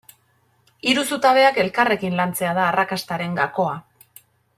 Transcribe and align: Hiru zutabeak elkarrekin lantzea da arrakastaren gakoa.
Hiru 0.91 1.01
zutabeak 1.17 1.59
elkarrekin 1.65 2.17
lantzea 2.21 2.55
da 2.61 2.65
arrakastaren 2.71 3.37
gakoa. 3.41 3.77